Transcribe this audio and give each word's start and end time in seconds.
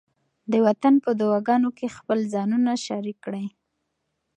د 0.51 0.53
وطن 0.65 0.93
په 1.03 1.09
دعاګانو 1.19 1.69
کې 1.77 1.95
خپل 1.97 2.19
ځانونه 2.33 2.71
شریک 2.85 3.17
کړئ. 3.25 3.47